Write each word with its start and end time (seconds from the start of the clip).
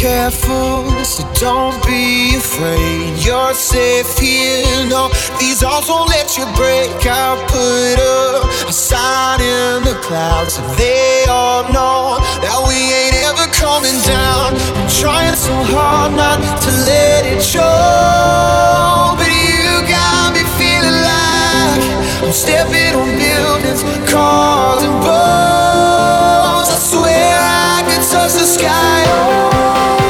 careful, 0.00 0.88
so 1.04 1.22
don't 1.34 1.76
be 1.84 2.34
afraid. 2.34 3.20
You're 3.20 3.52
safe 3.52 4.16
here. 4.16 4.64
No, 4.88 5.10
these 5.38 5.62
arms 5.62 5.88
won't 5.90 6.08
let 6.08 6.38
you 6.38 6.46
break. 6.56 6.88
I'll 7.04 7.36
put 7.44 8.00
up 8.00 8.48
a 8.66 8.72
sign 8.72 9.42
in 9.42 9.84
the 9.84 9.92
clouds 10.00 10.54
so 10.54 10.62
they 10.80 11.26
all 11.28 11.64
know 11.68 12.16
that 12.40 12.56
we 12.64 12.80
ain't 12.80 13.16
ever 13.28 13.44
coming 13.52 14.00
down. 14.08 14.56
I'm 14.80 14.88
trying 14.88 15.36
so 15.36 15.52
hard 15.68 16.16
not 16.16 16.40
to 16.64 16.70
let 16.88 17.26
it 17.28 17.42
show, 17.42 17.60
but 19.20 19.28
you 19.28 19.84
got 19.84 20.32
me 20.32 20.40
feeling 20.56 20.96
like 21.12 22.24
I'm 22.24 22.32
stepping 22.32 22.96
on 22.96 23.10
buildings, 23.20 23.84
cars 24.08 24.82
and 24.82 24.96
boats. 25.04 25.60
Touch 28.20 28.34
the 28.34 28.44
sky. 28.44 29.04
I'm 29.06 30.09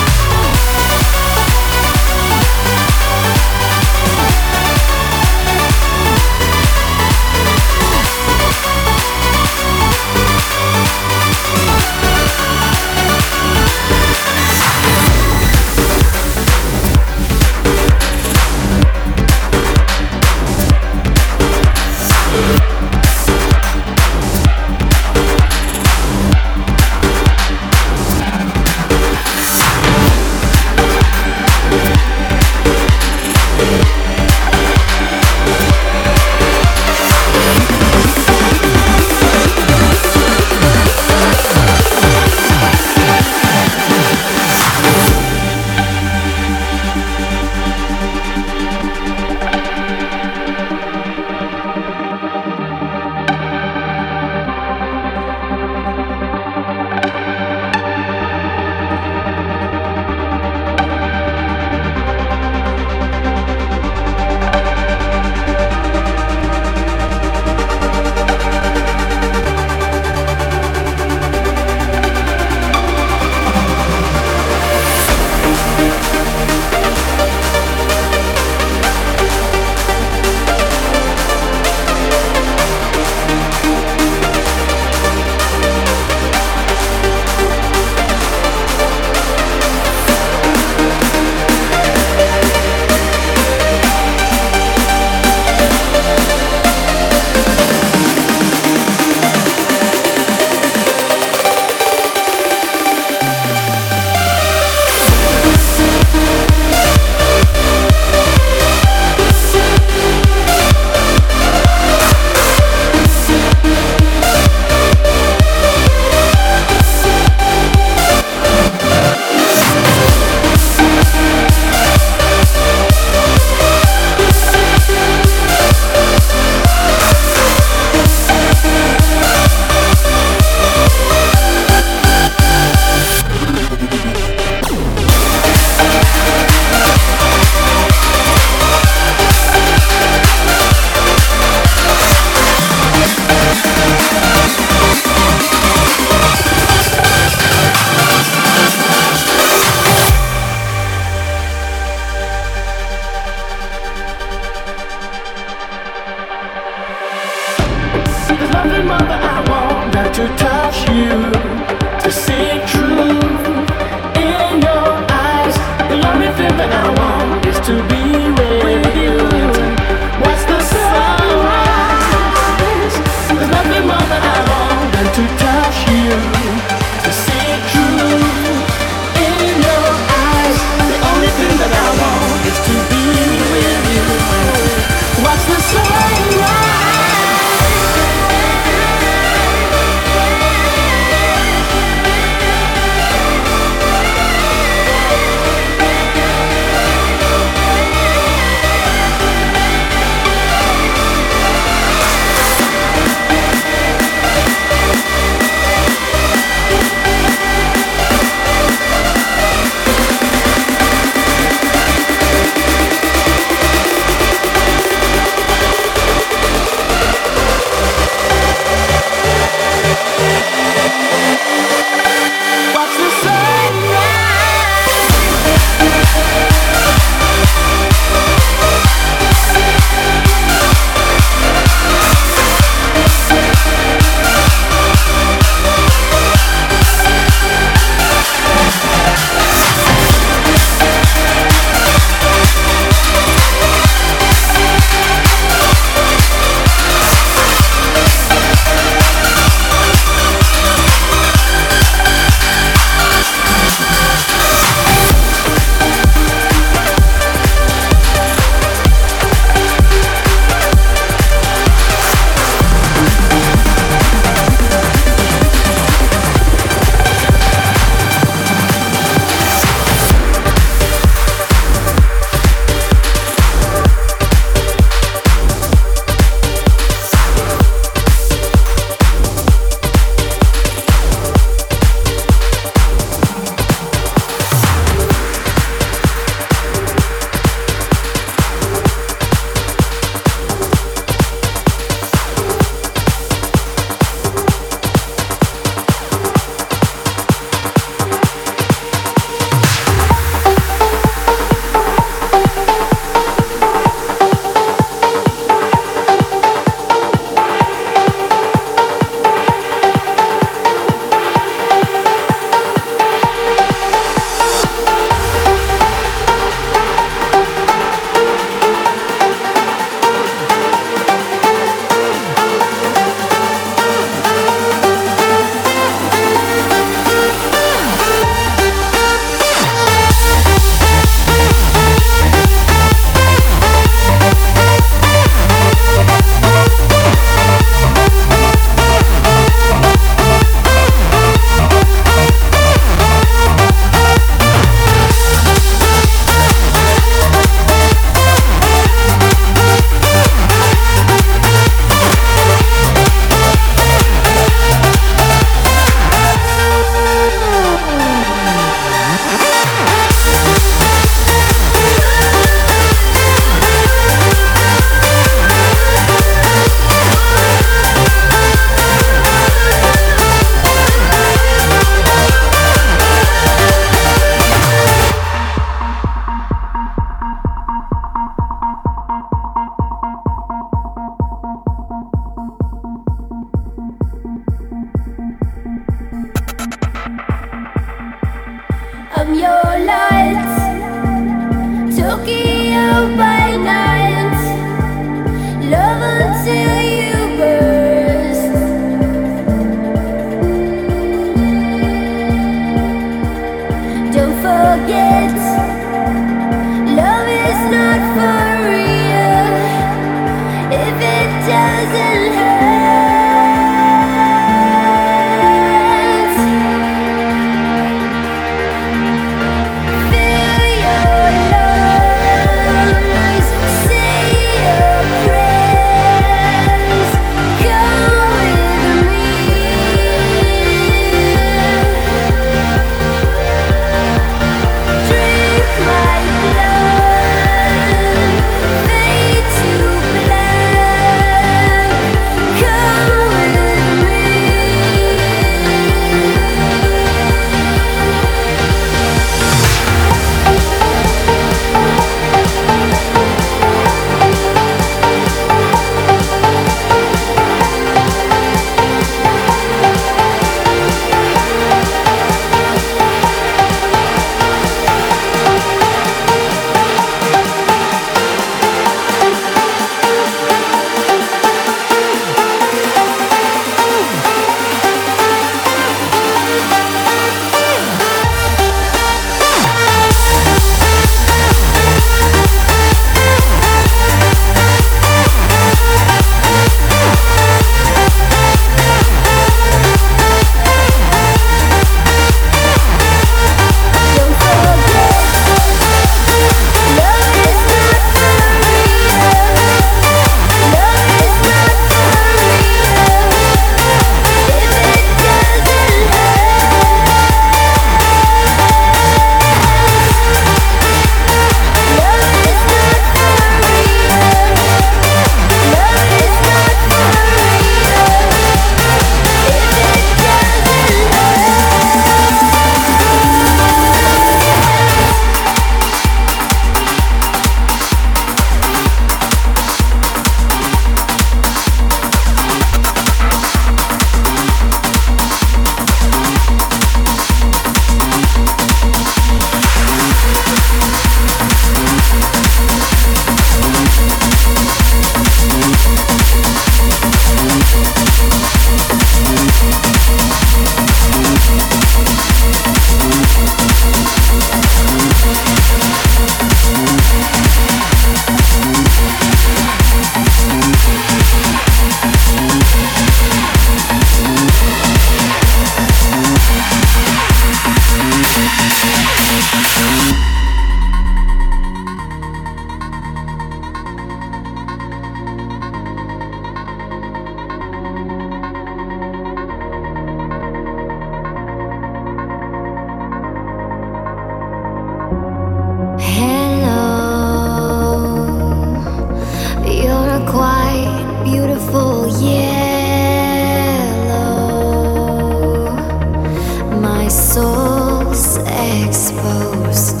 exposed. 598.88 600.00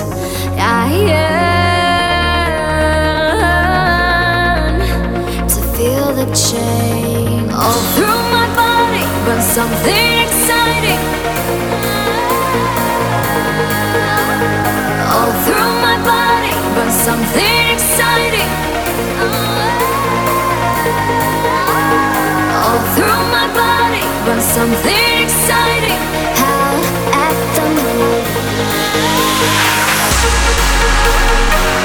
I 0.58 0.90
to 5.52 5.60
feel 5.76 6.08
the 6.20 6.26
change. 6.34 7.52
all 7.52 7.80
through 7.94 8.22
my 8.36 8.46
body. 8.56 9.04
Something 9.58 10.12
exciting. 10.26 11.00
All 15.14 15.32
through 15.44 15.72
my 15.86 15.96
body, 16.12 16.52
something 17.06 17.64
exciting. 17.74 18.50
All 22.62 22.80
through 22.94 23.22
my 23.36 23.46
body, 23.62 24.04
but 24.26 24.40
something 24.56 25.22
exciting. 25.24 25.47
Thank 29.40 29.52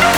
you. 0.08 0.13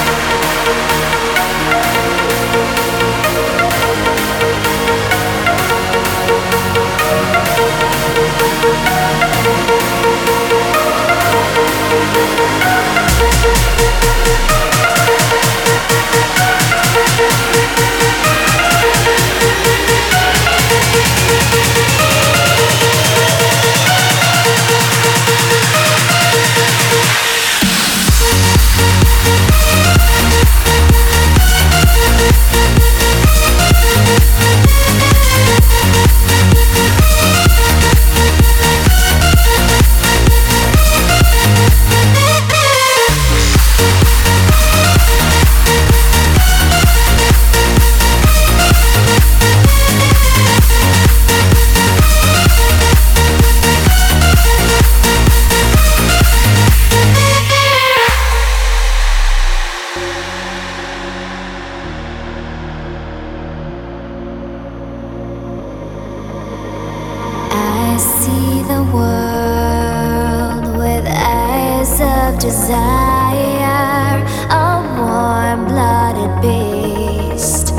Desire, 72.40 74.24
a 74.50 74.82
warm 74.98 75.66
blooded 75.66 76.42
beast 76.42 77.74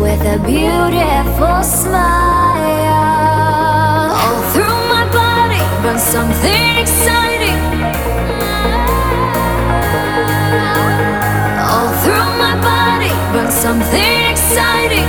with 0.00 0.20
a 0.22 0.38
beautiful 0.44 1.62
smile. 1.62 1.98
All 4.20 4.40
through 4.52 4.80
my 4.88 5.04
body, 5.12 5.62
but 5.82 5.98
something 5.98 6.76
exciting. 6.78 7.58
All 11.70 11.90
through 12.02 12.30
my 12.38 12.54
body, 12.62 13.12
but 13.32 13.50
something 13.50 14.30
exciting. 14.30 15.08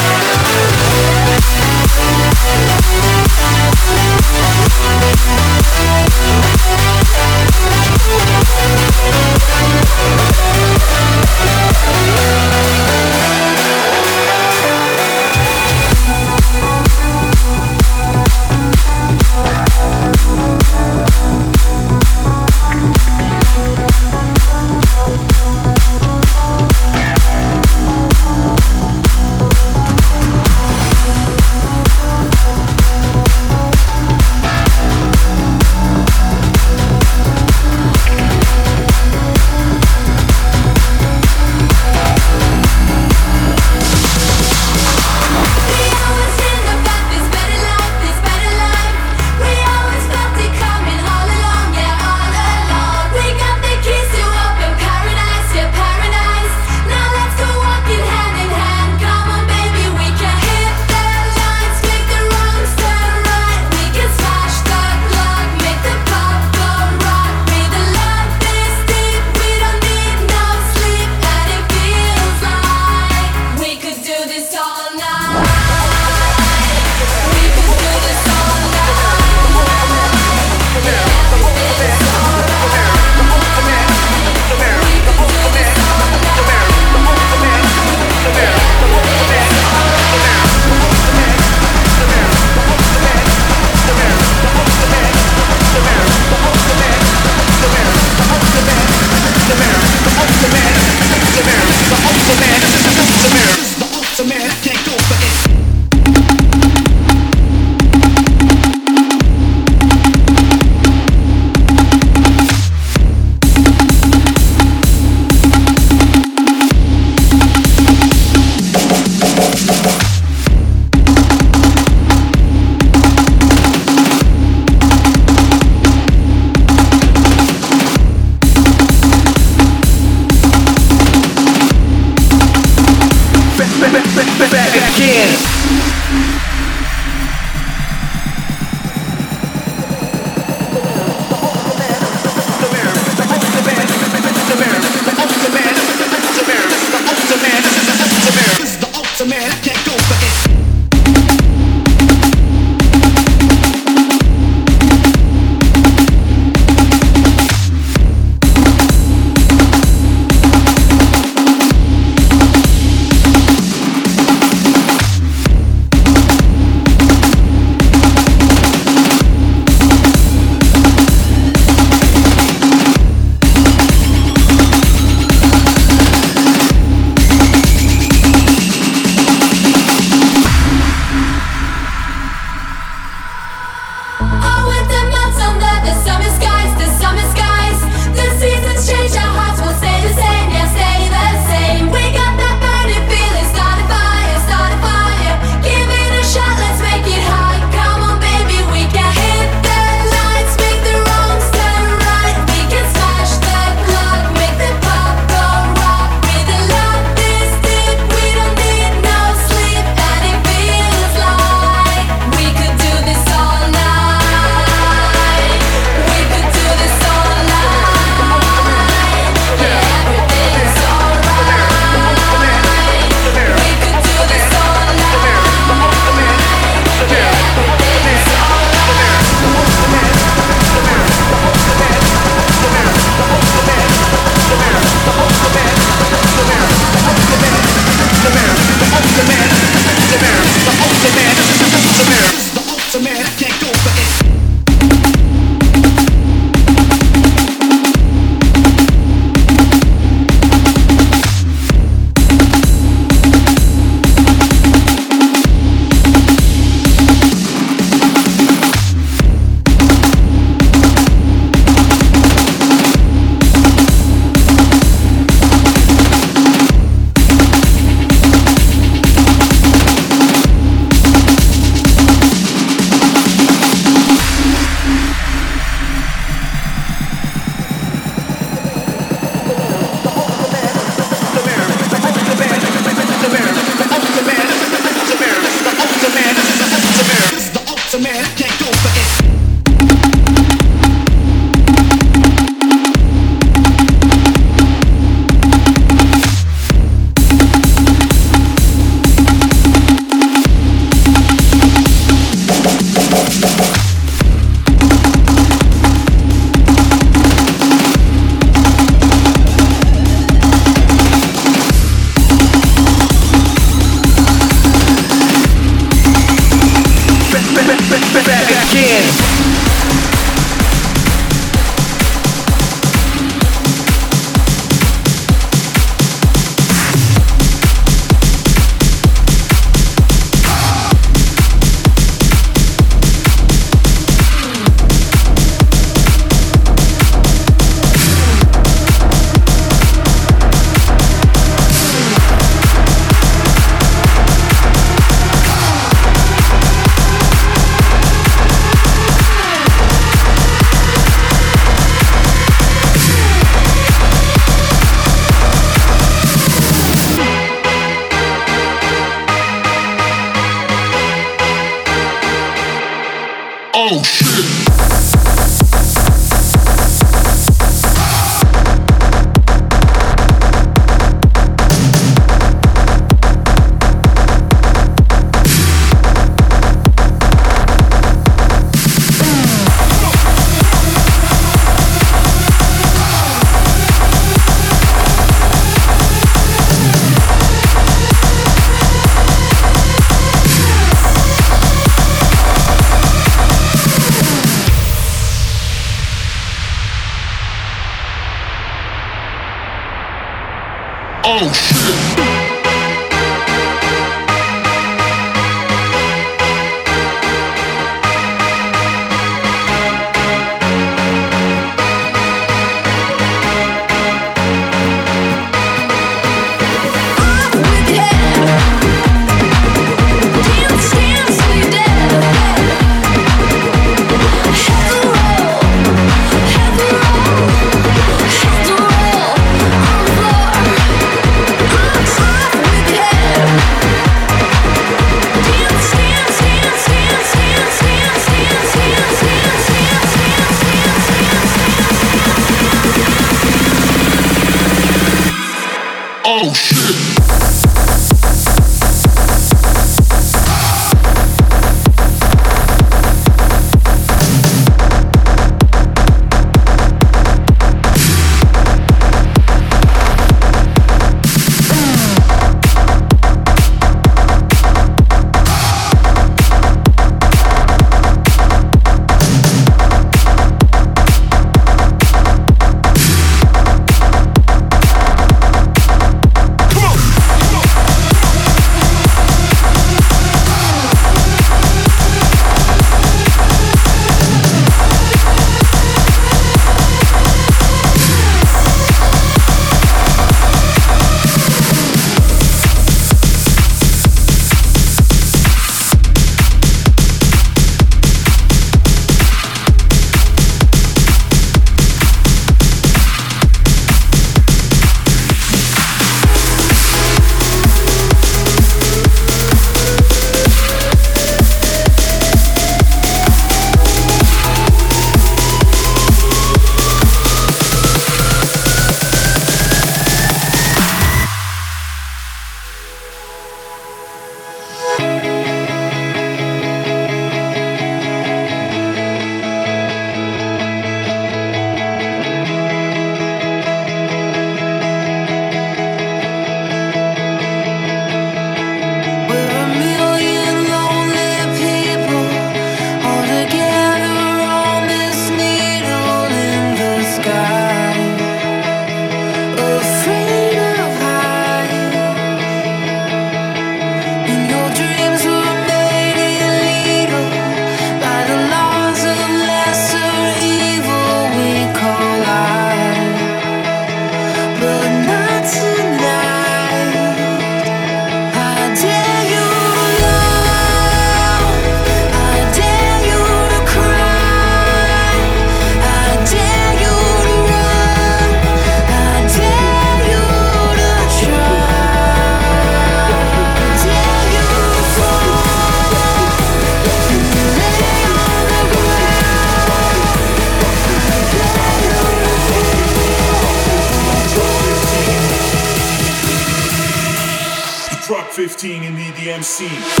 15 599.61 600.00